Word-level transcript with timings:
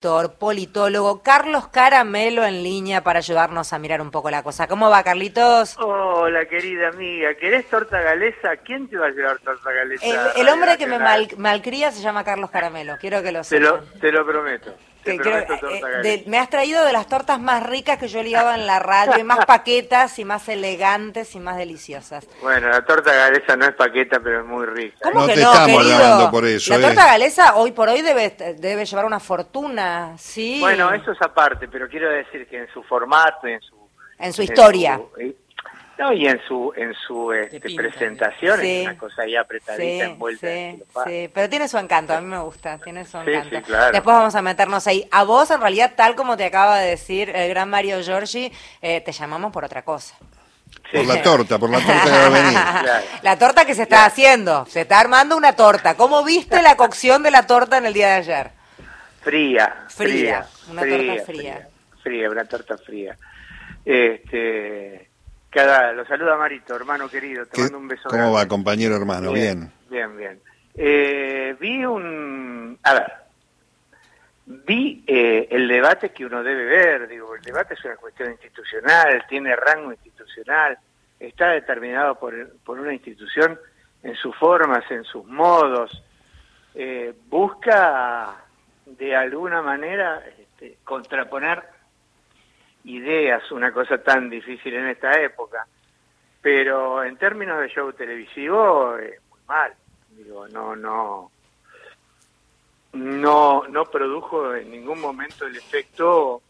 politólogo 0.00 1.22
Carlos 1.22 1.68
Caramelo 1.68 2.46
en 2.46 2.62
línea 2.62 3.02
para 3.02 3.18
ayudarnos 3.18 3.74
a 3.74 3.78
mirar 3.78 4.00
un 4.00 4.10
poco 4.10 4.30
la 4.30 4.42
cosa. 4.42 4.66
¿Cómo 4.66 4.88
va, 4.88 5.02
Carlitos? 5.02 5.76
Hola, 5.78 6.46
querida 6.46 6.88
amiga. 6.88 7.34
¿Querés 7.34 7.68
torta 7.68 8.00
galesa? 8.00 8.56
¿Quién 8.64 8.88
te 8.88 8.96
va 8.96 9.08
a 9.08 9.10
llevar 9.10 9.38
torta 9.40 9.70
galesa? 9.70 10.32
El, 10.36 10.48
hombre 10.48 10.78
que 10.78 10.86
me 10.86 10.98
malcría 11.36 11.92
se 11.92 12.00
llama 12.00 12.24
Carlos 12.24 12.50
Caramelo. 12.50 12.96
Quiero 12.98 13.22
que 13.22 13.30
lo 13.30 13.44
sepas. 13.44 13.84
te 14.00 14.10
lo 14.10 14.24
prometo. 14.24 14.74
Eh, 15.04 16.24
me 16.26 16.38
has 16.38 16.50
traído 16.50 16.84
de 16.84 16.92
las 16.92 17.06
tortas 17.06 17.40
más 17.40 17.62
ricas 17.62 17.98
que 17.98 18.08
yo 18.08 18.22
ligaba 18.22 18.54
en 18.54 18.66
la 18.66 18.78
radio, 18.78 19.18
y 19.18 19.24
más 19.24 19.46
paquetas 19.46 20.18
y 20.18 20.24
más 20.24 20.48
elegantes 20.48 21.34
y 21.34 21.40
más 21.40 21.56
deliciosas. 21.56 22.28
Bueno, 22.42 22.68
la 22.68 22.84
torta 22.84 23.12
galesa 23.12 23.56
no 23.56 23.66
es 23.66 23.74
paqueta, 23.74 24.20
pero 24.20 24.40
es 24.40 24.46
muy 24.46 24.66
rica. 24.66 24.96
¿Cómo 25.02 25.26
que 25.26 25.36
no, 25.36 25.52
querido? 25.66 26.30
por 26.30 26.44
eso. 26.46 26.72
La 26.72 26.78
¿eh? 26.78 26.82
torta 26.82 27.06
galesa 27.06 27.56
hoy 27.56 27.72
por 27.72 27.88
hoy 27.88 28.02
debe, 28.02 28.30
debe 28.58 28.84
llevar 28.84 29.04
una 29.04 29.20
fortuna, 29.20 30.14
¿sí? 30.18 30.58
Bueno, 30.60 30.92
eso 30.92 31.12
es 31.12 31.22
aparte, 31.22 31.68
pero 31.68 31.88
quiero 31.88 32.10
decir 32.10 32.46
que 32.46 32.58
en 32.58 32.68
su 32.72 32.82
formato, 32.82 33.46
en 33.46 33.60
su... 33.60 33.80
En 34.18 34.34
su 34.34 34.42
historia. 34.42 35.00
Eh, 35.18 35.34
no, 36.00 36.14
y 36.14 36.26
en 36.26 36.40
su 36.48 36.72
en 36.74 36.94
su 36.94 37.30
este, 37.30 37.60
presentación 37.60 38.58
es 38.62 38.86
una 38.86 38.96
cosa 38.96 39.20
ahí 39.20 39.36
apretadita, 39.36 40.06
envuelta. 40.06 40.46
Sí, 40.46 40.82
sí, 41.04 41.30
pero 41.32 41.46
tiene 41.50 41.68
su 41.68 41.76
encanto, 41.76 42.14
a 42.14 42.22
mí 42.22 42.26
me 42.26 42.38
gusta, 42.38 42.78
tiene 42.78 43.04
su 43.04 43.18
encanto. 43.18 43.50
Después 43.92 44.16
vamos 44.16 44.34
a 44.34 44.40
meternos 44.40 44.86
ahí. 44.86 45.06
A 45.10 45.24
vos, 45.24 45.50
en 45.50 45.60
realidad, 45.60 45.92
tal 45.94 46.14
como 46.14 46.38
te 46.38 46.46
acaba 46.46 46.78
de 46.78 46.88
decir 46.88 47.28
el 47.28 47.50
gran 47.50 47.68
Mario 47.68 48.00
Giorgi, 48.00 48.50
eh, 48.80 49.02
te 49.02 49.12
llamamos 49.12 49.52
por 49.52 49.62
otra 49.62 49.82
cosa. 49.82 50.16
Por 50.90 51.04
la 51.04 51.20
torta, 51.20 51.58
por 51.58 51.68
la 51.68 51.80
torta 51.80 52.02
que 52.02 52.10
va 52.10 52.26
a 52.26 52.28
venir. 52.30 52.58
La 53.20 53.38
torta 53.38 53.66
que 53.66 53.74
se 53.74 53.82
está 53.82 54.06
haciendo, 54.06 54.64
se 54.64 54.80
está 54.80 55.00
armando 55.00 55.36
una 55.36 55.52
torta. 55.52 55.96
¿Cómo 55.96 56.24
viste 56.24 56.62
la 56.62 56.76
cocción 56.76 57.22
de 57.22 57.30
la 57.30 57.46
torta 57.46 57.76
en 57.76 57.84
el 57.84 57.92
día 57.92 58.06
de 58.06 58.14
ayer? 58.14 58.50
Fría. 59.20 59.84
Fría, 59.88 60.46
una 60.70 60.80
torta 60.80 61.24
fría. 61.26 61.68
Fría, 62.02 62.30
una 62.30 62.44
torta 62.46 62.78
fría. 62.78 63.18
Este 63.84 65.09
cada, 65.50 65.92
lo 65.92 66.04
saluda 66.06 66.36
Marito, 66.36 66.74
hermano 66.74 67.08
querido, 67.08 67.44
te 67.46 67.60
mando 67.60 67.78
un 67.78 67.88
beso. 67.88 68.08
¿Cómo 68.08 68.32
va, 68.32 68.46
compañero 68.46 68.96
hermano? 68.96 69.32
Bien. 69.32 69.70
Bien, 69.90 70.16
bien. 70.16 70.40
Eh, 70.74 71.56
vi 71.60 71.84
un... 71.84 72.78
A 72.82 72.94
ver, 72.94 73.12
vi 74.46 75.04
eh, 75.06 75.48
el 75.50 75.68
debate 75.68 76.10
que 76.10 76.24
uno 76.24 76.42
debe 76.42 76.64
ver, 76.64 77.08
digo, 77.08 77.34
el 77.34 77.42
debate 77.42 77.74
es 77.74 77.84
una 77.84 77.96
cuestión 77.96 78.30
institucional, 78.30 79.24
tiene 79.28 79.54
rango 79.56 79.92
institucional, 79.92 80.78
está 81.18 81.50
determinado 81.50 82.14
por, 82.14 82.56
por 82.64 82.78
una 82.78 82.94
institución 82.94 83.58
en 84.02 84.14
sus 84.14 84.34
formas, 84.36 84.88
en 84.90 85.04
sus 85.04 85.26
modos, 85.26 86.02
eh, 86.74 87.12
busca 87.28 88.36
de 88.86 89.14
alguna 89.14 89.62
manera 89.62 90.22
este, 90.38 90.78
contraponer 90.84 91.62
ideas, 92.84 93.50
una 93.52 93.72
cosa 93.72 93.98
tan 93.98 94.30
difícil 94.30 94.74
en 94.74 94.88
esta 94.88 95.20
época. 95.20 95.66
Pero 96.40 97.04
en 97.04 97.16
términos 97.16 97.60
de 97.60 97.68
show 97.68 97.92
televisivo, 97.92 98.96
es 98.96 99.20
muy 99.30 99.40
mal. 99.46 99.74
Digo, 100.10 100.48
no, 100.48 100.74
no, 100.74 101.30
no, 102.92 103.64
no 103.68 103.84
produjo 103.86 104.54
en 104.54 104.70
ningún 104.70 105.00
momento 105.00 105.46
el 105.46 105.56
efecto 105.56 106.42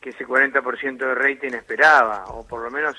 que 0.00 0.10
ese 0.10 0.26
40% 0.26 0.98
de 0.98 1.14
rating 1.14 1.52
esperaba, 1.54 2.26
o 2.28 2.46
por 2.46 2.62
lo 2.62 2.70
menos 2.70 2.96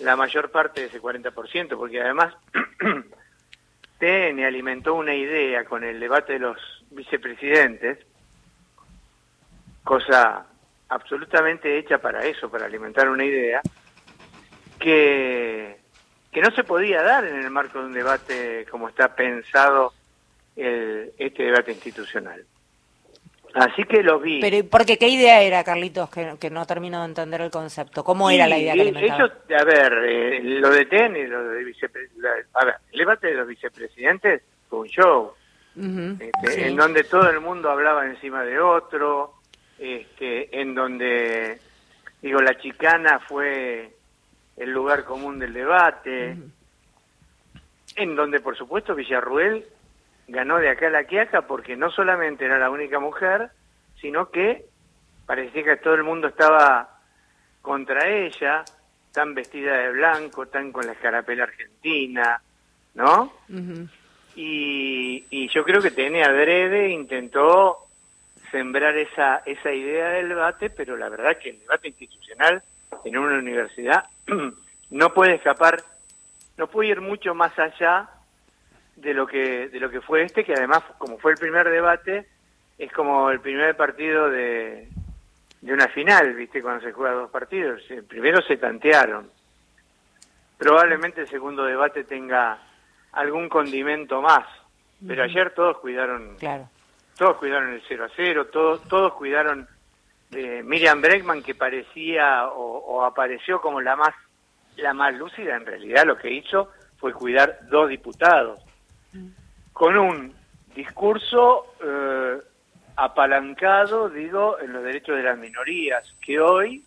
la 0.00 0.16
mayor 0.16 0.50
parte 0.50 0.82
de 0.82 0.86
ese 0.88 1.00
40%, 1.00 1.76
porque 1.76 2.00
además 2.00 2.34
TN 3.98 4.44
alimentó 4.44 4.94
una 4.94 5.14
idea 5.14 5.64
con 5.64 5.84
el 5.84 5.98
debate 5.98 6.34
de 6.34 6.38
los 6.40 6.58
vicepresidentes, 6.90 7.98
cosa 9.84 10.46
absolutamente 10.92 11.78
hecha 11.78 11.98
para 11.98 12.24
eso, 12.24 12.50
para 12.50 12.66
alimentar 12.66 13.08
una 13.08 13.24
idea, 13.24 13.60
que, 14.78 15.78
que 16.30 16.40
no 16.40 16.50
se 16.50 16.64
podía 16.64 17.02
dar 17.02 17.24
en 17.24 17.36
el 17.36 17.50
marco 17.50 17.78
de 17.80 17.86
un 17.86 17.92
debate 17.92 18.66
como 18.70 18.88
está 18.88 19.14
pensado 19.14 19.92
el, 20.56 21.12
este 21.18 21.44
debate 21.44 21.72
institucional. 21.72 22.44
Así 23.54 23.84
que 23.84 24.02
lo 24.02 24.18
vi. 24.18 24.40
Pero 24.40 24.66
porque 24.68 24.96
qué 24.98 25.08
idea 25.08 25.42
era, 25.42 25.62
Carlitos, 25.62 26.08
que, 26.10 26.36
que 26.40 26.50
no 26.50 26.66
termino 26.66 27.00
de 27.00 27.06
entender 27.06 27.42
el 27.42 27.50
concepto? 27.50 28.02
¿Cómo 28.02 28.30
era 28.30 28.46
la 28.46 28.58
idea 28.58 28.72
que 28.72 29.54
a 29.54 29.64
ver, 29.64 29.92
eh, 30.06 30.40
lo 30.42 30.70
de 30.70 30.86
TEN 30.86 31.30
lo 31.30 31.44
de 31.48 31.64
vicepresidente, 31.64 32.28
a 32.54 32.64
ver, 32.64 32.76
el 32.92 32.98
debate 32.98 33.26
de 33.28 33.34
los 33.34 33.46
vicepresidentes 33.46 34.42
fue 34.68 34.80
un 34.80 34.88
show, 34.88 35.32
este, 35.76 36.66
en 36.66 36.76
donde 36.76 37.04
todo 37.04 37.28
el 37.28 37.40
mundo 37.40 37.70
hablaba 37.70 38.06
encima 38.06 38.42
de 38.42 38.58
otro, 38.58 39.34
este, 39.82 40.60
en 40.60 40.76
donde, 40.76 41.58
digo, 42.22 42.40
la 42.40 42.56
chicana 42.56 43.18
fue 43.18 43.90
el 44.56 44.70
lugar 44.70 45.04
común 45.04 45.40
del 45.40 45.52
debate, 45.52 46.36
en 47.96 48.14
donde, 48.14 48.38
por 48.38 48.56
supuesto, 48.56 48.94
Villarruel 48.94 49.66
ganó 50.28 50.58
de 50.58 50.70
acá 50.70 50.86
a 50.86 50.90
la 50.90 51.04
quiaca 51.04 51.42
porque 51.48 51.76
no 51.76 51.90
solamente 51.90 52.44
era 52.44 52.60
la 52.60 52.70
única 52.70 53.00
mujer, 53.00 53.50
sino 54.00 54.30
que 54.30 54.66
parecía 55.26 55.64
que 55.64 55.76
todo 55.78 55.94
el 55.94 56.04
mundo 56.04 56.28
estaba 56.28 57.00
contra 57.60 58.08
ella, 58.08 58.64
tan 59.10 59.34
vestida 59.34 59.78
de 59.78 59.90
blanco, 59.90 60.46
tan 60.46 60.70
con 60.70 60.86
la 60.86 60.92
escarapela 60.92 61.42
argentina, 61.42 62.40
¿no? 62.94 63.32
y, 64.36 65.24
y 65.28 65.48
yo 65.48 65.64
creo 65.64 65.82
que 65.82 65.90
tiene 65.90 66.22
adrede 66.22 66.88
intentó 66.88 67.81
sembrar 68.52 68.96
esa, 68.96 69.42
esa 69.46 69.72
idea 69.72 70.10
del 70.10 70.28
debate, 70.28 70.70
pero 70.70 70.96
la 70.96 71.08
verdad 71.08 71.38
que 71.38 71.50
el 71.50 71.60
debate 71.60 71.88
institucional 71.88 72.62
en 73.04 73.16
una 73.16 73.38
universidad 73.38 74.04
no 74.90 75.14
puede 75.14 75.34
escapar, 75.34 75.82
no 76.58 76.68
puede 76.68 76.90
ir 76.90 77.00
mucho 77.00 77.34
más 77.34 77.58
allá 77.58 78.08
de 78.94 79.14
lo 79.14 79.26
que 79.26 79.68
de 79.68 79.80
lo 79.80 79.90
que 79.90 80.02
fue 80.02 80.22
este, 80.22 80.44
que 80.44 80.52
además 80.52 80.84
como 80.98 81.18
fue 81.18 81.32
el 81.32 81.38
primer 81.38 81.68
debate, 81.68 82.26
es 82.78 82.92
como 82.92 83.30
el 83.30 83.40
primer 83.40 83.74
partido 83.74 84.28
de, 84.28 84.86
de 85.62 85.72
una 85.72 85.88
final, 85.88 86.34
¿viste? 86.34 86.62
Cuando 86.62 86.84
se 86.84 86.92
juega 86.92 87.14
dos 87.14 87.30
partidos. 87.30 87.82
El 87.90 88.04
primero 88.04 88.42
se 88.42 88.58
tantearon. 88.58 89.30
Probablemente 90.58 91.22
el 91.22 91.28
segundo 91.28 91.64
debate 91.64 92.04
tenga 92.04 92.58
algún 93.12 93.48
condimento 93.48 94.20
más, 94.20 94.46
pero 95.06 95.24
ayer 95.24 95.52
todos 95.54 95.78
cuidaron 95.78 96.36
claro 96.38 96.68
todos 97.16 97.36
cuidaron 97.36 97.72
el 97.72 97.82
0 97.86 98.04
a 98.04 98.10
0, 98.14 98.46
todos, 98.46 98.82
todos 98.88 99.14
cuidaron 99.14 99.68
de 100.30 100.62
Miriam 100.62 101.00
Bregman 101.00 101.42
que 101.42 101.54
parecía 101.54 102.48
o, 102.48 103.04
apareció 103.04 103.60
como 103.60 103.80
la 103.80 103.96
más 103.96 104.14
la 104.76 104.94
más 104.94 105.14
lúcida, 105.14 105.56
en 105.56 105.66
realidad 105.66 106.04
lo 106.06 106.16
que 106.16 106.30
hizo 106.32 106.70
fue 106.96 107.12
cuidar 107.12 107.58
dos 107.68 107.90
diputados. 107.90 108.58
Con 109.74 109.98
un 109.98 110.34
discurso 110.74 111.74
eh, 111.84 112.40
apalancado, 112.96 114.08
digo, 114.08 114.58
en 114.60 114.72
los 114.72 114.82
derechos 114.82 115.16
de 115.16 115.22
las 115.24 115.38
minorías, 115.38 116.14
que 116.24 116.40
hoy 116.40 116.82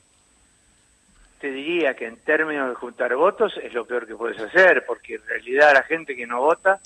te 1.39 1.51
diría 1.51 1.93
que 1.93 2.07
en 2.07 2.17
términos 2.17 2.69
de 2.69 2.75
juntar 2.75 3.15
votos 3.15 3.53
es 3.61 3.71
lo 3.73 3.85
peor 3.85 4.07
que 4.07 4.15
puedes 4.15 4.41
hacer, 4.41 4.83
porque 4.87 5.15
en 5.15 5.27
realidad 5.27 5.73
la 5.73 5.83
gente 5.83 6.15
que 6.15 6.25
no 6.25 6.41
vota 6.41 6.79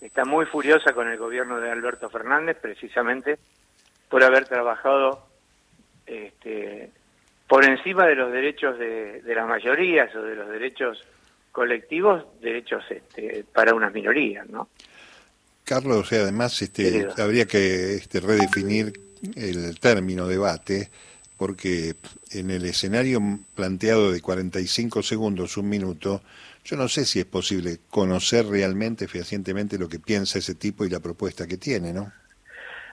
está 0.00 0.24
muy 0.24 0.46
furiosa 0.46 0.92
con 0.92 1.08
el 1.08 1.18
gobierno 1.18 1.60
de 1.60 1.70
Alberto 1.70 2.08
Fernández 2.08 2.56
precisamente 2.60 3.38
por 4.08 4.24
haber 4.24 4.46
trabajado 4.46 5.26
este, 6.06 6.90
por 7.46 7.64
encima 7.64 8.06
de 8.06 8.14
los 8.14 8.32
derechos 8.32 8.78
de, 8.78 9.22
las 9.26 9.48
mayorías 9.48 10.14
o 10.14 10.22
de 10.22 10.34
los 10.34 10.48
derechos 10.48 11.04
colectivos, 11.52 12.24
derechos 12.40 12.84
este, 12.90 13.44
para 13.52 13.74
unas 13.74 13.92
minorías, 13.92 14.48
¿no? 14.48 14.68
Carlos, 15.64 16.12
además 16.12 16.60
este, 16.62 17.08
habría 17.18 17.46
que 17.46 17.94
este, 17.94 18.20
redefinir 18.20 18.92
el 19.36 19.78
término 19.78 20.26
debate, 20.26 20.90
porque 21.36 21.94
en 22.32 22.50
el 22.50 22.64
escenario 22.64 23.20
planteado 23.54 24.10
de 24.10 24.20
45 24.20 25.02
segundos, 25.02 25.56
un 25.56 25.68
minuto, 25.68 26.22
yo 26.70 26.76
no 26.76 26.86
sé 26.86 27.04
si 27.04 27.18
es 27.18 27.24
posible 27.24 27.78
conocer 27.90 28.46
realmente, 28.46 29.08
fehacientemente, 29.08 29.76
lo 29.76 29.88
que 29.88 29.98
piensa 29.98 30.38
ese 30.38 30.54
tipo 30.54 30.84
y 30.84 30.88
la 30.88 31.00
propuesta 31.00 31.44
que 31.48 31.56
tiene, 31.56 31.92
¿no? 31.92 32.12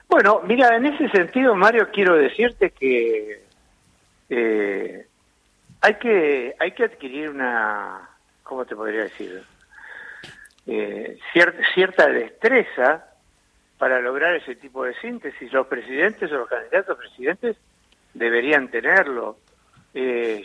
Bueno, 0.08 0.40
mira, 0.44 0.74
en 0.74 0.86
ese 0.86 1.08
sentido, 1.10 1.54
Mario, 1.54 1.88
quiero 1.92 2.16
decirte 2.16 2.70
que 2.70 3.44
eh, 4.30 5.06
hay 5.80 5.94
que 5.94 6.56
hay 6.58 6.72
que 6.72 6.84
adquirir 6.84 7.30
una, 7.30 8.00
¿cómo 8.42 8.64
te 8.64 8.74
podría 8.74 9.02
decir? 9.02 9.44
Eh, 10.66 11.16
cierta 11.72 12.08
destreza 12.08 13.04
para 13.78 14.00
lograr 14.00 14.34
ese 14.34 14.56
tipo 14.56 14.84
de 14.84 14.94
síntesis. 14.94 15.52
Los 15.52 15.68
presidentes 15.68 16.32
o 16.32 16.38
los 16.38 16.48
candidatos 16.48 16.98
presidentes 16.98 17.56
deberían 18.12 18.72
tenerlo. 18.72 19.38
Eh, 19.94 20.44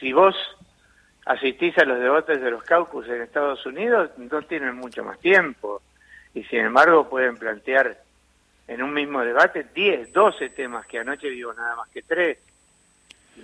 si 0.00 0.12
vos 0.12 0.34
asistís 1.26 1.76
a 1.78 1.84
los 1.84 1.98
debates 1.98 2.40
de 2.40 2.50
los 2.50 2.62
caucus 2.62 3.06
en 3.08 3.20
Estados 3.20 3.66
Unidos, 3.66 4.10
no 4.16 4.42
tienen 4.42 4.76
mucho 4.76 5.04
más 5.04 5.18
tiempo 5.18 5.82
y 6.32 6.44
sin 6.44 6.60
embargo 6.60 7.08
pueden 7.08 7.36
plantear 7.36 7.98
en 8.68 8.82
un 8.82 8.92
mismo 8.92 9.22
debate 9.22 9.66
10, 9.74 10.12
12 10.12 10.50
temas, 10.50 10.86
que 10.86 10.98
anoche 10.98 11.28
digo 11.28 11.52
nada 11.52 11.76
más 11.76 11.88
que 11.90 12.02
tres. 12.02 12.38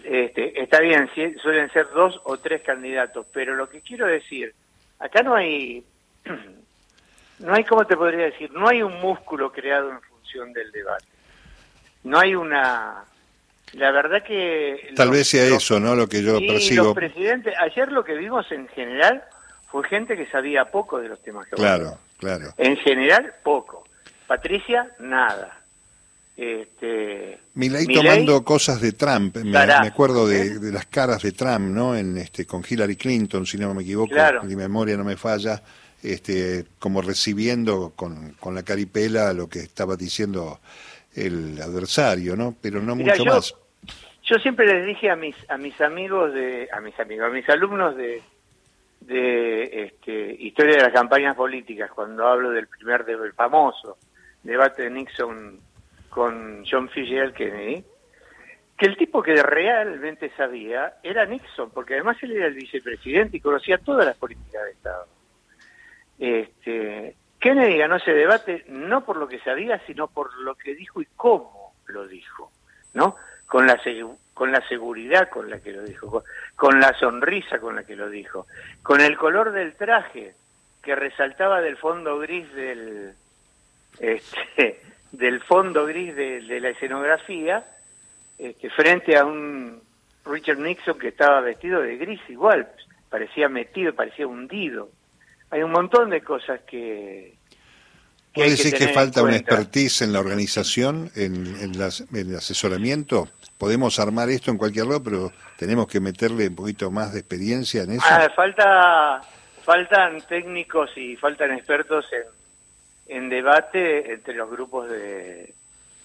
Este, 0.04 0.60
está 0.60 0.80
bien, 0.80 1.10
suelen 1.40 1.70
ser 1.70 1.88
dos 1.90 2.20
o 2.24 2.38
tres 2.38 2.62
candidatos, 2.62 3.26
pero 3.32 3.54
lo 3.54 3.68
que 3.68 3.80
quiero 3.80 4.06
decir, 4.06 4.54
acá 4.98 5.22
no 5.22 5.34
hay, 5.34 5.84
no 7.40 7.54
hay, 7.54 7.64
¿cómo 7.64 7.84
te 7.84 7.96
podría 7.96 8.26
decir? 8.26 8.50
No 8.52 8.68
hay 8.68 8.82
un 8.82 9.00
músculo 9.00 9.52
creado 9.52 9.90
en 9.90 10.00
función 10.02 10.52
del 10.52 10.70
debate. 10.70 11.04
No 12.04 12.18
hay 12.18 12.34
una... 12.34 13.04
La 13.72 13.90
verdad 13.90 14.22
que... 14.22 14.92
Tal 14.94 15.10
vez 15.10 15.28
sea 15.28 15.44
eso, 15.44 15.80
¿no? 15.80 15.94
Lo 15.94 16.08
que 16.08 16.22
yo 16.22 16.38
percibo. 16.38 16.86
Los 16.86 16.94
presidentes, 16.94 17.54
ayer 17.58 17.90
lo 17.90 18.04
que 18.04 18.14
vimos 18.14 18.50
en 18.52 18.68
general 18.68 19.22
fue 19.70 19.88
gente 19.88 20.16
que 20.16 20.26
sabía 20.26 20.66
poco 20.66 21.00
de 21.00 21.08
los 21.08 21.22
temas 21.22 21.46
que 21.46 21.56
Claro, 21.56 21.98
claro. 22.18 22.52
En 22.58 22.76
general, 22.76 23.32
poco. 23.42 23.84
Patricia, 24.26 24.90
nada. 24.98 25.58
Este, 26.36 27.38
Milei 27.54 27.86
tomando 27.86 28.42
cosas 28.42 28.80
de 28.80 28.92
Trump, 28.92 29.36
me, 29.36 29.58
acuerdo 29.58 30.26
de, 30.26 30.72
las 30.72 30.86
caras 30.86 31.22
de 31.22 31.32
Trump, 31.32 31.60
¿no? 31.60 31.94
En 31.94 32.16
este 32.16 32.46
con 32.46 32.64
Hillary 32.68 32.96
Clinton, 32.96 33.46
si 33.46 33.58
no 33.58 33.74
me 33.74 33.82
equivoco, 33.82 34.14
mi 34.44 34.56
memoria 34.56 34.96
no 34.96 35.04
me 35.04 35.16
falla, 35.16 35.62
este 36.02 36.64
como 36.78 37.02
recibiendo 37.02 37.92
con, 37.94 38.32
con 38.40 38.54
la 38.54 38.62
caripela 38.62 39.34
lo 39.34 39.46
que 39.46 39.60
estaba 39.60 39.94
diciendo 39.94 40.58
el 41.14 41.60
adversario, 41.60 42.34
¿no? 42.34 42.56
Pero 42.60 42.80
no 42.80 42.96
mucho 42.96 43.24
más. 43.26 43.54
Yo 44.24 44.38
siempre 44.38 44.66
les 44.66 44.86
dije 44.86 45.10
a 45.10 45.16
mis 45.16 45.36
a 45.50 45.56
mis 45.56 45.80
amigos 45.80 46.32
de 46.32 46.68
a 46.72 46.80
mis 46.80 46.98
amigos, 46.98 47.26
a 47.26 47.30
mis 47.30 47.48
alumnos 47.48 47.96
de 47.96 48.22
de 49.00 49.84
este, 49.84 50.36
historia 50.38 50.76
de 50.76 50.82
las 50.82 50.92
campañas 50.92 51.34
políticas 51.34 51.90
cuando 51.90 52.26
hablo 52.26 52.50
del 52.50 52.68
primer 52.68 53.04
del 53.04 53.32
famoso 53.32 53.98
debate 54.42 54.82
de 54.82 54.90
Nixon 54.90 55.60
con 56.08 56.64
John 56.70 56.88
Fitzgerald 56.90 57.34
Kennedy, 57.34 57.84
que 58.76 58.86
el 58.86 58.96
tipo 58.96 59.22
que 59.22 59.42
realmente 59.42 60.30
sabía 60.36 60.94
era 61.02 61.24
Nixon, 61.24 61.70
porque 61.70 61.94
además 61.94 62.18
él 62.22 62.32
era 62.32 62.46
el 62.46 62.54
vicepresidente 62.54 63.38
y 63.38 63.40
conocía 63.40 63.78
todas 63.78 64.06
las 64.06 64.16
políticas 64.16 64.64
de 64.64 64.70
Estado. 64.70 65.06
Este, 66.18 67.16
Kennedy 67.40 67.78
ganó 67.78 67.96
ese 67.96 68.12
debate 68.12 68.64
no 68.68 69.04
por 69.04 69.16
lo 69.16 69.26
que 69.26 69.38
sabía, 69.40 69.80
sino 69.86 70.08
por 70.08 70.36
lo 70.40 70.54
que 70.54 70.74
dijo 70.74 71.00
y 71.00 71.06
cómo 71.16 71.74
lo 71.86 72.06
dijo, 72.06 72.50
¿no? 72.94 73.16
Con 73.52 73.66
la, 73.66 73.78
con 74.32 74.50
la 74.50 74.66
seguridad 74.66 75.28
con 75.28 75.50
la 75.50 75.60
que 75.60 75.72
lo 75.72 75.82
dijo, 75.82 76.24
con 76.56 76.80
la 76.80 76.98
sonrisa 76.98 77.58
con 77.58 77.76
la 77.76 77.84
que 77.84 77.96
lo 77.96 78.08
dijo, 78.08 78.46
con 78.82 79.02
el 79.02 79.14
color 79.18 79.52
del 79.52 79.74
traje 79.74 80.32
que 80.82 80.96
resaltaba 80.96 81.60
del 81.60 81.76
fondo 81.76 82.18
gris 82.18 82.50
del, 82.54 83.12
este, 84.00 84.80
del 85.12 85.42
fondo 85.42 85.84
gris 85.84 86.16
de, 86.16 86.60
la 86.60 86.70
escenografía 86.70 87.62
este, 88.38 88.70
frente 88.70 89.18
a 89.18 89.26
un 89.26 89.82
Richard 90.24 90.58
Nixon 90.58 90.98
que 90.98 91.08
estaba 91.08 91.42
vestido 91.42 91.82
de 91.82 91.98
gris 91.98 92.22
igual, 92.30 92.66
parecía 93.10 93.50
metido, 93.50 93.94
parecía 93.94 94.26
hundido. 94.26 94.88
Hay 95.50 95.62
un 95.62 95.72
montón 95.72 96.08
de 96.08 96.22
cosas 96.22 96.62
que... 96.62 97.34
que 98.32 98.44
decir 98.44 98.72
que, 98.72 98.88
falta 98.88 99.22
una 99.22 99.36
expertise 99.36 100.00
en 100.00 100.14
la 100.14 100.20
organización, 100.20 101.10
en, 101.14 101.54
el 102.14 102.34
asesoramiento? 102.34 103.28
Podemos 103.62 104.00
armar 104.00 104.28
esto 104.28 104.50
en 104.50 104.58
cualquier 104.58 104.86
lado, 104.86 105.04
pero 105.04 105.32
tenemos 105.56 105.86
que 105.86 106.00
meterle 106.00 106.48
un 106.48 106.56
poquito 106.56 106.90
más 106.90 107.12
de 107.12 107.20
experiencia 107.20 107.84
en 107.84 107.92
eso. 107.92 108.04
Ah, 108.04 108.28
falta, 108.34 109.20
faltan 109.62 110.20
técnicos 110.22 110.90
y 110.96 111.14
faltan 111.14 111.52
expertos 111.52 112.06
en 113.06 113.28
debate 113.28 114.14
entre 114.14 114.34
los 114.34 114.50
grupos 114.50 114.90
de, 114.90 115.54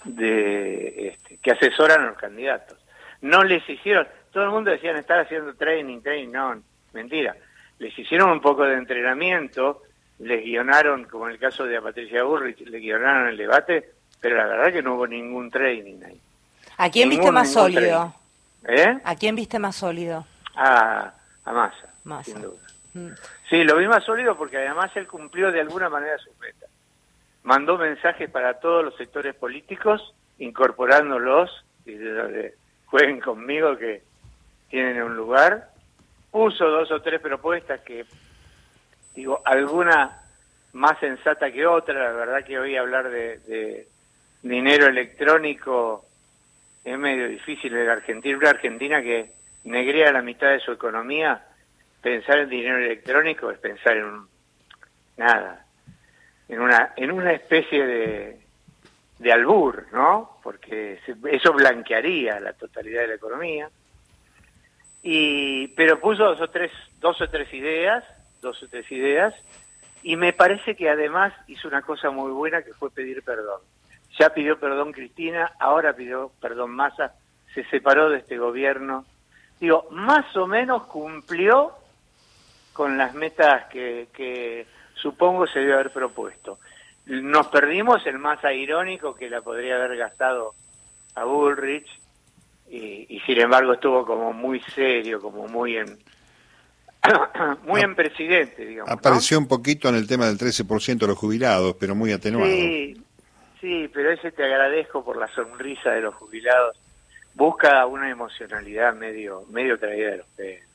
de 0.04 1.08
este, 1.08 1.38
que 1.38 1.50
asesoran 1.50 2.02
a 2.02 2.06
los 2.10 2.18
candidatos. 2.20 2.78
No 3.22 3.44
les 3.44 3.68
hicieron, 3.68 4.08
todo 4.32 4.44
el 4.44 4.52
mundo 4.52 4.70
decían 4.70 4.96
estar 4.98 5.20
haciendo 5.20 5.56
training, 5.56 6.02
training, 6.02 6.32
no, 6.32 6.62
mentira. 6.94 7.36
Les 7.80 7.98
hicieron 7.98 8.30
un 8.30 8.40
poco 8.40 8.66
de 8.66 8.76
entrenamiento, 8.76 9.82
les 10.20 10.44
guionaron, 10.44 11.06
como 11.06 11.26
en 11.26 11.34
el 11.34 11.40
caso 11.40 11.66
de 11.66 11.82
Patricia 11.82 12.22
Burrich, 12.22 12.60
le 12.68 12.78
guionaron 12.78 13.30
el 13.30 13.38
debate, 13.38 13.94
pero 14.22 14.38
la 14.38 14.46
verdad 14.46 14.72
que 14.72 14.84
no 14.84 14.94
hubo 14.94 15.08
ningún 15.08 15.50
training 15.50 16.04
ahí. 16.06 16.22
¿A 16.78 16.90
quién 16.90 17.10
viste 17.10 17.32
más 17.32 17.52
sólido? 17.52 18.14
¿Eh? 18.68 19.00
¿A 19.04 19.16
quién 19.16 19.36
viste 19.36 19.60
más 19.60 19.76
sólido? 19.76 20.26
A, 20.56 21.14
a 21.46 21.52
Massa, 21.52 22.24
sin 22.24 22.42
duda. 22.42 22.58
Mm. 22.94 23.10
Sí, 23.50 23.64
lo 23.64 23.78
vi 23.78 23.88
más 23.88 24.04
sólido 24.04 24.38
porque 24.38 24.58
además 24.58 24.92
él 24.96 25.08
cumplió 25.08 25.52
de 25.52 25.62
alguna 25.62 25.90
manera 25.90 26.18
su 26.18 26.30
meta 26.40 26.68
mandó 27.48 27.78
mensajes 27.78 28.30
para 28.30 28.60
todos 28.60 28.84
los 28.84 28.96
sectores 28.98 29.34
políticos, 29.34 30.14
incorporándolos, 30.38 31.64
y 31.86 31.96
jueguen 32.88 33.22
conmigo 33.22 33.78
que 33.78 34.04
tienen 34.70 35.02
un 35.02 35.16
lugar, 35.16 35.70
puso 36.30 36.70
dos 36.70 36.92
o 36.92 37.02
tres 37.02 37.22
propuestas 37.22 37.80
que, 37.82 38.06
digo, 39.16 39.42
alguna 39.46 40.20
más 40.74 41.00
sensata 41.00 41.50
que 41.50 41.66
otra, 41.66 41.94
la 41.94 42.12
verdad 42.12 42.44
que 42.44 42.60
oí 42.60 42.76
hablar 42.76 43.10
de, 43.10 43.88
dinero 44.42 44.88
electrónico 44.88 46.06
es 46.88 46.98
medio 46.98 47.28
difícil 47.28 47.76
en 47.76 47.86
la 47.86 47.94
Argentina, 47.94 48.38
una 48.38 48.50
Argentina 48.52 49.02
que 49.02 49.30
negrea 49.66 50.14
la 50.14 50.22
mitad 50.22 50.52
de 50.52 50.62
su 50.62 50.72
economía, 50.72 51.46
pensar 52.02 52.40
en 52.40 52.50
dinero 52.50 52.78
electrónico 52.78 53.52
es 53.52 53.60
pensar 53.60 53.98
en 53.98 54.22
nada, 55.18 55.66
en 56.48 56.62
una, 56.62 56.94
en 56.96 57.12
una 57.12 57.34
especie 57.34 57.86
de, 57.86 58.40
de 59.20 59.32
albur, 59.34 59.88
¿no? 59.92 60.38
Porque 60.42 61.02
eso 61.30 61.52
blanquearía 61.52 62.40
la 62.40 62.54
totalidad 62.54 63.02
de 63.02 63.08
la 63.08 63.16
economía. 63.16 63.70
Y, 65.04 65.68
pero 65.70 66.00
puso 66.00 66.24
dos 66.24 66.40
o 66.40 66.50
tres, 66.50 66.72
dos 67.00 67.20
o 67.20 67.30
tres 67.30 67.54
ideas, 67.54 68.06
dos 68.42 68.64
o 68.64 68.68
tres 68.70 68.90
ideas, 68.94 69.34
y 70.04 70.16
me 70.16 70.32
parece 70.32 70.74
que 70.76 70.90
además 70.90 71.34
hizo 71.48 71.68
una 71.68 71.82
cosa 71.82 72.12
muy 72.12 72.32
buena 72.32 72.62
que 72.62 72.74
fue 72.74 72.90
pedir 72.92 73.22
perdón. 73.24 73.60
Ya 74.20 74.30
pidió 74.34 74.60
perdón 74.60 74.92
Cristina, 74.92 75.52
ahora 75.60 75.94
pidió 75.94 76.32
perdón 76.42 76.72
Massa, 76.72 77.14
se 77.54 77.64
separó 77.66 78.10
de 78.10 78.20
este 78.20 78.38
gobierno. 78.38 79.06
Digo, 79.60 79.88
más 79.92 80.36
o 80.36 80.48
menos 80.48 80.84
cumplió 80.86 81.74
con 82.74 82.98
las 82.98 83.14
metas 83.14 83.66
que, 83.66 84.08
que 84.14 84.68
supongo 84.96 85.48
se 85.48 85.60
debe 85.60 85.74
haber 85.74 85.92
propuesto. 85.92 86.60
Nos 87.06 87.48
perdimos 87.48 88.06
el 88.06 88.20
más 88.20 88.40
irónico 88.44 89.16
que 89.16 89.30
la 89.30 89.42
podría 89.42 89.76
haber 89.76 89.98
gastado 89.98 90.54
a 91.16 91.24
Bullrich 91.24 91.88
y, 92.70 93.22
sin 93.26 93.40
embargo 93.40 93.74
estuvo 93.74 94.06
como 94.06 94.34
muy 94.34 94.60
serio, 94.76 95.22
como 95.22 95.48
muy 95.48 95.78
en 95.78 95.98
muy 97.66 97.82
en 97.82 97.96
presidente, 97.96 98.66
digamos. 98.66 98.92
Apareció 98.92 99.40
un 99.40 99.48
poquito 99.48 99.88
en 99.88 99.96
el 99.96 100.06
tema 100.06 100.26
del 100.26 100.38
13% 100.38 100.98
de 100.98 101.08
los 101.08 101.18
jubilados, 101.18 101.76
pero 101.80 101.96
muy 101.96 102.12
atenuado. 102.12 102.52
Sí, 102.52 103.02
sí, 103.60 103.90
pero 103.94 104.12
ese 104.12 104.32
te 104.32 104.44
agradezco 104.44 105.04
por 105.04 105.18
la 105.18 105.28
sonrisa 105.28 105.92
de 105.92 106.02
los 106.02 106.16
jubilados. 106.16 106.78
Busca 107.34 107.86
una 107.86 108.10
emocionalidad 108.10 108.94
medio 108.94 109.44
medio 109.50 109.78
traída 109.78 110.12
de 110.12 110.18
los 110.18 110.28
pelos. 110.28 110.68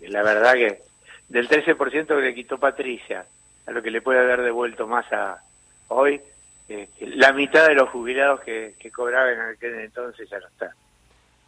La 0.00 0.22
verdad 0.22 0.54
que 0.54 0.82
del 1.28 1.48
13% 1.48 2.06
que 2.06 2.14
le 2.14 2.34
quitó 2.34 2.58
Patricia 2.58 3.24
a 3.66 3.70
lo 3.70 3.82
que 3.82 3.90
le 3.90 4.02
puede 4.02 4.18
haber 4.18 4.42
devuelto 4.42 4.86
más 4.86 5.10
a 5.12 5.42
hoy, 5.88 6.20
eh, 6.68 6.88
la 7.00 7.32
mitad 7.32 7.66
de 7.66 7.74
los 7.74 7.88
jubilados 7.90 8.40
que, 8.40 8.74
que 8.78 8.90
cobraban 8.90 9.34
en 9.34 9.40
aquel 9.40 9.74
entonces 9.80 10.28
ya 10.28 10.38
no 10.38 10.46
están. 10.48 10.70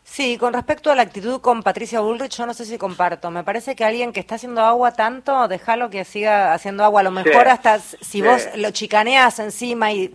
Sí, 0.05 0.37
con 0.37 0.53
respecto 0.53 0.91
a 0.91 0.95
la 0.95 1.03
actitud 1.03 1.41
con 1.41 1.63
Patricia 1.63 2.01
Bullrich, 2.01 2.37
yo 2.37 2.45
no 2.45 2.55
sé 2.55 2.65
si 2.65 2.77
comparto. 2.77 3.31
Me 3.31 3.45
parece 3.45 3.75
que 3.75 3.85
alguien 3.85 4.13
que 4.13 4.21
está 4.21 4.35
haciendo 4.35 4.61
agua 4.61 4.93
tanto, 4.93 5.49
déjalo 5.49 5.91
que 5.91 6.05
siga 6.05 6.53
haciendo 6.53 6.85
agua. 6.85 7.01
A 7.01 7.05
lo 7.05 7.11
mejor 7.11 7.49
hasta 7.49 7.79
si 7.79 8.21
vos 8.21 8.49
lo 8.57 8.71
chicaneas 8.73 9.39
encima 9.39 9.93
y 9.93 10.15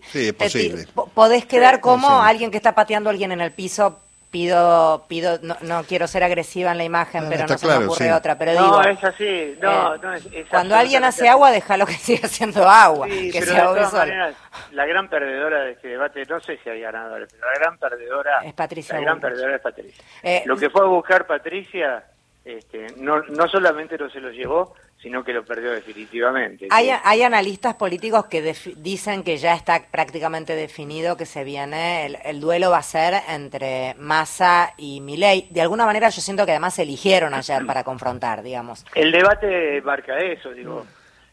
podés 1.13 1.45
quedar 1.45 1.79
como 1.79 2.21
alguien 2.21 2.51
que 2.51 2.57
está 2.57 2.75
pateando 2.75 3.09
a 3.09 3.11
alguien 3.11 3.31
en 3.31 3.41
el 3.41 3.51
piso 3.51 3.99
pido, 4.37 5.05
pido 5.07 5.39
no, 5.41 5.57
no, 5.61 5.83
quiero 5.83 6.05
ser 6.07 6.23
agresiva 6.23 6.71
en 6.71 6.77
la 6.77 6.83
imagen, 6.83 7.25
pero 7.27 7.47
no 7.47 7.57
se 7.57 7.67
me 7.67 7.85
ocurre 7.85 8.13
otra. 8.13 8.37
Pero 8.37 8.53
no, 8.53 8.83
es 8.83 9.03
así. 9.03 9.57
No, 9.59 9.95
eh, 9.95 9.99
no, 10.01 10.13
es, 10.13 10.27
cuando 10.49 10.75
alguien 10.75 11.03
hace 11.03 11.27
agua, 11.27 11.49
déjalo 11.51 11.85
que 11.87 11.93
siga 11.93 12.25
haciendo 12.25 12.67
agua. 12.67 13.07
que 13.07 13.31
pero 13.33 13.45
sea 13.45 13.61
de 13.61 13.67
todas 13.67 13.93
maneras, 13.93 14.35
la 14.71 14.85
gran 14.85 15.09
perdedora 15.09 15.61
de 15.61 15.71
este 15.71 15.87
debate, 15.87 16.23
no 16.29 16.39
sé 16.39 16.59
si 16.63 16.69
hay 16.69 16.81
ganadores, 16.81 17.29
pero 17.31 17.51
la 17.51 17.59
gran 17.59 17.77
perdedora 17.79 18.39
es 18.43 18.53
Patricia. 18.53 18.95
La 18.95 19.01
gran 19.01 19.19
perdedora 19.19 19.55
es 19.55 19.61
Patricia. 19.61 20.03
Eh, 20.21 20.43
Lo 20.45 20.55
que 20.55 20.69
fue 20.69 20.81
a 20.81 20.87
buscar 20.87 21.25
Patricia, 21.25 22.03
este, 22.45 22.87
no, 22.97 23.21
no 23.23 23.47
solamente 23.47 23.97
no 23.97 24.09
se 24.09 24.19
lo 24.19 24.29
llevó, 24.29 24.75
sino 25.01 25.23
que 25.23 25.31
lo 25.31 25.45
perdió 25.45 25.71
definitivamente. 25.71 26.67
Hay, 26.71 26.89
hay 26.89 27.21
analistas 27.21 27.75
políticos 27.75 28.25
que 28.25 28.55
dicen 28.77 29.23
que 29.23 29.37
ya 29.37 29.53
está 29.53 29.83
prácticamente 29.91 30.55
definido 30.55 31.15
que 31.15 31.25
se 31.25 31.43
viene, 31.43 32.17
el, 32.25 32.41
duelo 32.41 32.71
va 32.71 32.79
a 32.79 32.83
ser 32.83 33.13
entre 33.29 33.93
Massa 33.99 34.73
y 34.77 34.99
Milei. 35.01 35.47
De 35.51 35.61
alguna 35.61 35.85
manera 35.85 36.09
yo 36.09 36.21
siento 36.21 36.45
que 36.45 36.51
además 36.51 36.75
se 36.75 36.83
eligieron 36.83 37.33
ayer 37.33 37.65
para 37.65 37.83
confrontar, 37.83 38.41
digamos. 38.41 38.85
El 38.95 39.11
debate 39.11 39.81
marca 39.83 40.17
eso, 40.17 40.51
digo, 40.51 40.85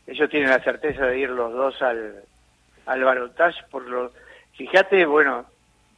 ellos 0.06 0.28
tienen 0.28 0.50
la 0.50 0.62
certeza 0.62 1.06
de 1.06 1.18
ir 1.18 1.30
los 1.30 1.52
dos 1.52 1.80
al, 1.80 2.23
al 2.87 3.04
balotaje 3.04 3.62
por 3.71 3.83
lo... 3.83 4.12
fíjate, 4.56 5.06
bueno, 5.06 5.47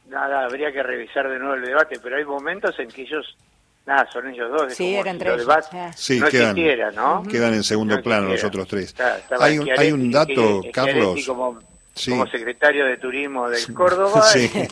nada, 0.07 0.45
habría 0.45 0.71
que 0.71 0.83
revisar 0.83 1.29
de 1.29 1.39
nuevo 1.39 1.55
el 1.55 1.63
debate, 1.63 1.99
pero 2.01 2.15
hay 2.15 2.25
momentos 2.25 2.77
en 2.79 2.89
que 2.89 3.01
ellos, 3.01 3.37
nada, 3.87 4.07
son 4.11 4.27
ellos 4.29 4.51
dos. 4.51 4.73
Sí, 4.73 4.95
eran 4.95 5.17
tres. 5.17 5.43
Sí, 5.95 6.19
no 6.19 6.27
quedan, 6.27 6.55
¿no? 6.95 7.23
quedan 7.23 7.53
en 7.53 7.63
segundo 7.63 8.01
plano 8.01 8.29
los 8.29 8.43
otros 8.43 8.67
tres. 8.67 8.93
hay, 9.39 9.57
un, 9.57 9.69
hay 9.75 9.91
un 9.91 10.11
dato, 10.11 10.61
Carlos. 10.71 11.25
Como, 11.25 11.59
como, 12.05 12.27
secretario 12.27 12.85
de 12.85 12.97
turismo 12.97 13.49
del 13.49 13.73
Córdoba. 13.73 14.21
Sí. 14.21 14.51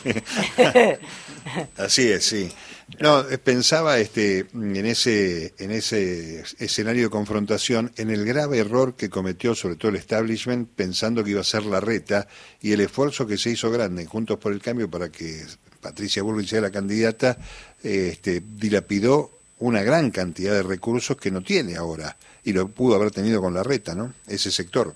Así 1.76 2.10
es, 2.10 2.24
sí. 2.24 2.52
No, 3.00 3.28
eh, 3.28 3.38
pensaba 3.38 3.98
este, 3.98 4.46
en, 4.54 4.86
ese, 4.86 5.54
en 5.58 5.72
ese 5.72 6.44
escenario 6.58 7.04
de 7.04 7.10
confrontación 7.10 7.90
en 7.96 8.10
el 8.10 8.24
grave 8.24 8.58
error 8.58 8.94
que 8.94 9.10
cometió 9.10 9.56
sobre 9.56 9.74
todo 9.74 9.90
el 9.90 9.96
establishment 9.96 10.68
pensando 10.68 11.24
que 11.24 11.30
iba 11.30 11.40
a 11.40 11.44
ser 11.44 11.64
la 11.64 11.80
reta 11.80 12.28
y 12.60 12.72
el 12.72 12.80
esfuerzo 12.80 13.26
que 13.26 13.38
se 13.38 13.50
hizo 13.50 13.72
grande 13.72 14.06
Juntos 14.06 14.38
por 14.38 14.52
el 14.52 14.62
Cambio 14.62 14.88
para 14.88 15.08
que 15.08 15.42
Patricia 15.80 16.22
Bullrich 16.22 16.48
sea 16.48 16.60
la 16.60 16.70
candidata, 16.70 17.38
este, 17.82 18.42
dilapidó 18.44 19.30
una 19.58 19.82
gran 19.82 20.10
cantidad 20.10 20.52
de 20.52 20.62
recursos 20.62 21.16
que 21.16 21.30
no 21.30 21.40
tiene 21.40 21.76
ahora 21.76 22.16
y 22.44 22.52
lo 22.52 22.68
pudo 22.68 22.96
haber 22.96 23.10
tenido 23.10 23.40
con 23.40 23.54
la 23.54 23.62
reta, 23.62 23.94
¿no? 23.94 24.12
Ese 24.26 24.50
sector. 24.50 24.94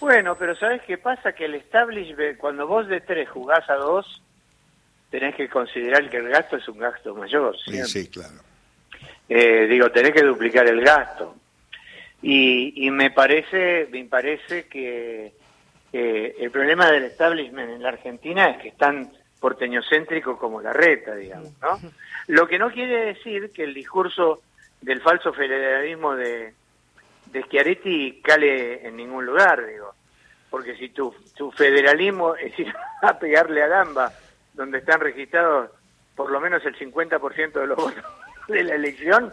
Bueno, 0.00 0.36
pero 0.38 0.56
¿sabes 0.56 0.82
qué 0.86 0.96
pasa? 0.96 1.32
Que 1.32 1.44
el 1.44 1.54
establishment, 1.54 2.38
cuando 2.38 2.66
vos 2.66 2.88
de 2.88 3.00
tres 3.00 3.28
jugás 3.28 3.68
a 3.68 3.74
dos, 3.74 4.22
tenés 5.10 5.34
que 5.34 5.48
considerar 5.48 6.08
que 6.08 6.16
el 6.16 6.28
gasto 6.28 6.56
es 6.56 6.66
un 6.68 6.78
gasto 6.78 7.14
mayor. 7.14 7.56
Sí, 7.64 7.84
sí, 7.84 8.08
claro. 8.08 8.36
Eh, 9.28 9.66
digo, 9.68 9.90
tenés 9.90 10.12
que 10.12 10.22
duplicar 10.22 10.66
el 10.66 10.80
gasto. 10.80 11.36
Y, 12.22 12.86
y 12.86 12.90
me 12.90 13.10
parece, 13.10 13.88
me 13.90 14.04
parece 14.06 14.66
que 14.66 15.34
el 15.92 16.50
problema 16.50 16.90
del 16.90 17.04
establishment 17.04 17.70
en 17.70 17.82
la 17.82 17.90
Argentina 17.90 18.50
es 18.50 18.62
que 18.62 18.68
están 18.68 19.12
porteñocéntricos 19.40 20.38
como 20.38 20.60
la 20.60 20.72
reta, 20.72 21.14
digamos, 21.14 21.52
¿no? 21.60 21.80
Lo 22.28 22.46
que 22.46 22.58
no 22.58 22.70
quiere 22.70 23.06
decir 23.06 23.50
que 23.52 23.64
el 23.64 23.74
discurso 23.74 24.42
del 24.80 25.00
falso 25.00 25.32
federalismo 25.32 26.14
de, 26.14 26.54
de 27.26 27.42
Schiaretti 27.44 28.20
cale 28.22 28.86
en 28.86 28.96
ningún 28.96 29.26
lugar, 29.26 29.66
digo. 29.66 29.94
Porque 30.50 30.76
si 30.76 30.90
tu, 30.90 31.14
tu 31.36 31.50
federalismo 31.52 32.34
es 32.40 32.58
ir 32.58 32.72
a 33.02 33.18
pegarle 33.18 33.62
a 33.62 33.68
gamba 33.68 34.12
donde 34.52 34.78
están 34.78 35.00
registrados 35.00 35.70
por 36.14 36.30
lo 36.30 36.40
menos 36.40 36.64
el 36.66 36.76
50% 36.76 37.52
de 37.52 37.66
los 37.66 37.76
votos 37.78 38.04
de 38.48 38.64
la 38.64 38.74
elección, 38.74 39.30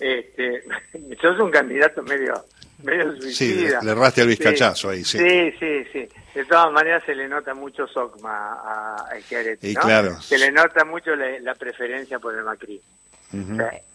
este, 0.00 0.64
sos 1.20 1.38
un 1.38 1.50
candidato 1.50 2.02
medio 2.02 2.44
medio 2.84 3.16
suicida. 3.16 3.80
Sí, 3.80 3.86
le 3.86 3.94
raste 3.94 4.22
al 4.22 4.28
vizcachazo 4.28 4.90
ahí, 4.90 5.04
sí. 5.04 5.18
Sí, 5.18 5.52
sí, 5.58 5.84
sí. 5.92 6.08
De 6.34 6.44
todas 6.44 6.72
maneras 6.72 7.02
se 7.04 7.14
le 7.14 7.28
nota 7.28 7.54
mucho 7.54 7.86
Socma 7.86 8.54
a, 8.54 8.96
a 9.10 9.14
¿no? 9.14 9.80
claro. 9.80 10.20
Se 10.20 10.38
le 10.38 10.50
nota 10.52 10.84
mucho 10.84 11.14
la, 11.16 11.54
preferencia 11.54 12.18
por 12.18 12.34
el 12.34 12.44
Macri. 12.44 12.80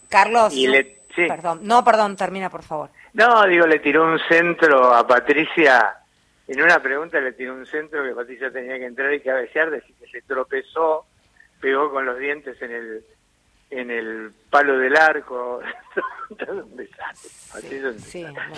Carlos, 0.08 0.54
perdón. 1.14 1.60
No, 1.62 1.84
perdón, 1.84 2.16
termina, 2.16 2.50
por 2.50 2.62
favor. 2.62 2.90
No, 3.14 3.46
digo, 3.46 3.66
le 3.66 3.78
tiró 3.78 4.04
un 4.04 4.18
centro 4.28 4.94
a 4.94 5.06
Patricia 5.06 6.00
en 6.50 6.60
una 6.60 6.82
pregunta 6.82 7.20
le 7.20 7.30
tiró 7.30 7.54
un 7.54 7.64
centro 7.64 8.02
que 8.02 8.12
Patricia 8.12 8.50
tenía 8.50 8.76
que 8.76 8.86
entrar 8.86 9.14
y 9.14 9.20
cabecear, 9.20 9.70
decir 9.70 9.94
que 10.00 10.08
se 10.08 10.20
tropezó, 10.22 11.06
pegó 11.60 11.92
con 11.92 12.04
los 12.04 12.18
dientes 12.18 12.60
en 12.60 12.72
el 12.72 13.04
en 13.70 13.90
el 13.90 14.32
palo 14.50 14.78
del 14.78 14.96
arco, 14.96 15.60
un 16.48 16.76
desastre. 16.76 17.80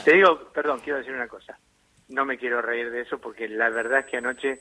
Te 0.05 0.13
digo, 0.15 0.51
perdón, 0.53 0.81
quiero 0.81 0.99
decir 0.99 1.13
una 1.13 1.29
cosa. 1.29 1.59
No 2.09 2.25
me 2.25 2.39
quiero 2.39 2.61
reír 2.61 2.91
de 2.91 3.03
eso 3.03 3.19
porque 3.19 3.49
la 3.49 3.71
verdad 3.71 4.01
es 4.01 4.07
que 4.07 4.17
anoche 4.17 4.61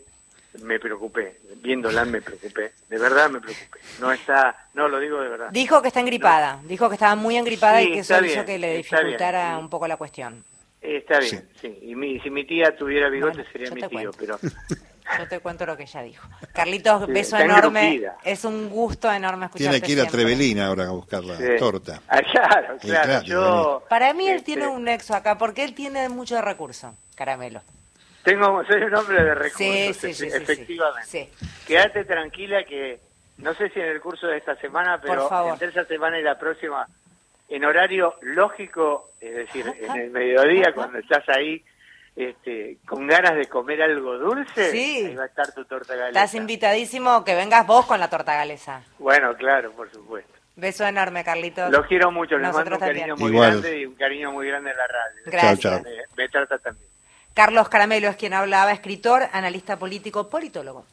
me 0.64 0.80
preocupé, 0.80 1.40
viéndola 1.58 2.04
me 2.04 2.22
preocupé, 2.22 2.74
de 2.90 2.98
verdad 2.98 3.30
me 3.30 3.40
preocupé. 3.40 3.80
No 4.00 4.12
está, 4.12 4.68
no 4.74 4.88
lo 4.88 5.00
digo 5.00 5.22
de 5.22 5.30
verdad. 5.30 5.50
Dijo 5.52 5.82
que 5.82 5.88
está 5.88 6.02
engripada, 6.02 6.60
dijo 6.64 6.90
que 6.90 6.96
estaba 6.96 7.16
muy 7.16 7.38
engripada 7.38 7.82
y 7.82 7.92
que 7.92 8.00
eso 8.00 8.24
hizo 8.24 8.46
que 8.46 8.60
le 8.60 8.78
dificultara 8.78 9.58
un 9.58 9.70
poco 9.70 9.88
la 9.88 9.98
cuestión. 9.98 10.44
Está 10.82 11.20
bien, 11.20 11.48
sí. 11.62 11.78
Y 11.84 11.96
mi, 11.96 12.20
si 12.20 12.30
mi 12.30 12.44
tía 12.44 12.76
tuviera 12.76 13.08
bigote 13.10 13.46
sería 13.52 13.72
mi 13.72 13.84
tío, 13.84 14.12
pero... 14.18 14.40
Yo 15.20 15.28
te 15.28 15.40
cuento 15.40 15.66
lo 15.66 15.78
que 15.78 15.84
ella 15.84 16.02
dijo. 16.02 16.28
Carlitos, 16.54 17.08
beso 17.08 17.38
enorme. 17.38 18.04
Es 18.24 18.46
un 18.46 18.70
gusto 18.70 19.12
enorme 19.12 19.46
escucharte 19.46 19.80
Tiene 19.80 19.86
que 19.86 19.92
ir 19.94 20.08
a 20.08 20.10
Trevelina 20.10 20.68
ahora 20.68 20.86
a 20.86 20.92
buscar 20.92 21.24
la 21.24 21.38
torta. 21.58 22.02
Ah, 22.08 22.22
claro, 22.22 22.78
claro. 22.80 23.22
Yo, 23.24 23.84
Para 23.90 24.14
mí 24.14 24.28
él 24.28 24.44
tiene 24.44 24.64
este 24.64 24.76
un 24.76 24.84
nexo 24.84 25.16
acá, 25.16 25.38
porque 25.38 25.64
él 25.64 25.74
tiene 25.74 26.10
mucho 26.10 26.42
recurso, 26.42 26.96
Caramelo. 27.16 27.62
Tengo, 28.24 28.64
soy 28.66 28.84
un 28.84 28.96
hombre 28.96 29.24
de 29.24 29.34
recursos, 29.34 29.98
sí, 29.98 30.14
sí, 30.14 30.28
efectivamente. 30.28 31.32
Quédate 31.66 32.06
tranquila 32.06 32.64
que, 32.64 33.00
no 33.38 33.54
sé 33.56 33.70
si 33.70 33.80
en 33.80 33.88
el 33.88 34.00
curso 34.00 34.28
de 34.28 34.38
esta 34.38 34.56
semana, 34.58 35.00
pero 35.02 35.30
entre 35.52 35.70
esa 35.70 35.86
semana 35.86 36.20
y 36.20 36.24
la 36.24 36.38
próxima 36.38 36.88
en 37.52 37.66
horario 37.66 38.16
lógico, 38.22 39.10
es 39.20 39.36
decir, 39.36 39.66
en 39.82 39.92
el 39.98 40.10
mediodía, 40.12 40.74
cuando 40.74 41.00
estás 41.00 41.28
ahí 41.30 41.62
este, 42.16 42.78
con 42.86 43.08
ganas 43.08 43.36
de 43.36 43.46
comer 43.48 43.82
algo 43.82 44.18
dulce, 44.18 44.72
sí. 44.72 45.06
ahí 45.06 45.16
va 45.16 45.24
a 45.24 45.28
estar 45.28 45.54
tu 45.54 45.66
torta 45.66 45.96
galesa. 45.96 46.20
Estás 46.20 46.36
invitadísimo 46.36 47.24
que 47.24 47.36
vengas 47.36 47.66
vos 47.66 47.86
con 47.86 48.00
la 48.00 48.10
torta 48.10 48.36
galesa. 48.36 48.84
Bueno, 49.00 49.36
claro, 49.36 49.72
por 49.72 49.92
supuesto. 49.92 50.32
Beso 50.56 50.86
enorme, 50.86 51.24
Carlitos. 51.24 51.72
Los 51.72 51.88
quiero 51.88 52.12
mucho, 52.12 52.38
les 52.38 52.54
mando 52.54 52.76
un 52.76 52.80
cariño 52.80 53.16
muy 53.16 53.32
grande 53.32 53.80
y 53.80 53.86
un 53.86 53.96
cariño 53.96 54.32
muy 54.32 54.48
grande 54.48 54.72
en 54.72 54.78
la 54.78 54.88
radio. 54.88 55.22
Gracias. 55.26 55.84
Me, 55.84 55.92
me 56.18 56.30
trata 56.30 56.58
también. 56.58 56.88
Carlos 57.34 57.70
Caramelo 57.70 58.10
es 58.10 58.18
quien 58.18 58.34
hablaba, 58.34 58.74
escritor, 58.74 59.24
analista 59.32 59.78
político, 59.78 60.30
politólogo. 60.30 60.86